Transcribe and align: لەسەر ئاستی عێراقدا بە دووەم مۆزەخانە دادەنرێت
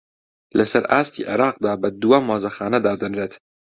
لەسەر 0.57 0.83
ئاستی 0.91 1.27
عێراقدا 1.29 1.73
بە 1.81 1.89
دووەم 2.01 2.23
مۆزەخانە 2.29 2.79
دادەنرێت 2.87 3.33